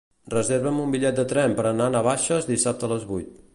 Reserva'm 0.33 0.79
un 0.83 0.95
bitllet 0.95 1.19
de 1.19 1.27
tren 1.35 1.53
per 1.59 1.67
anar 1.73 1.89
a 1.91 1.95
Navaixes 1.99 2.51
dissabte 2.51 2.89
a 2.89 2.93
les 2.97 3.09
vuit. 3.15 3.33